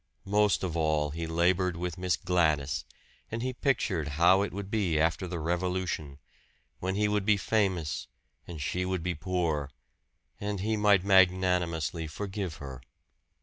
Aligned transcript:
Most 0.25 0.63
of 0.63 0.75
all 0.75 1.11
he 1.11 1.27
labored 1.27 1.77
with 1.77 1.95
Miss 1.99 2.17
Gladys; 2.17 2.85
and 3.29 3.43
he 3.43 3.53
pictured 3.53 4.07
how 4.17 4.41
it 4.41 4.51
would 4.51 4.71
be 4.71 4.99
after 4.99 5.27
the 5.27 5.39
Revolution, 5.39 6.17
when 6.79 6.95
he 6.95 7.07
would 7.07 7.23
be 7.23 7.37
famous 7.37 8.07
and 8.47 8.59
she 8.59 8.83
would 8.83 9.03
be 9.03 9.13
poor, 9.13 9.69
and 10.39 10.61
he 10.61 10.75
might 10.75 11.05
magnanimously 11.05 12.07
forgive 12.07 12.55
her! 12.55 12.81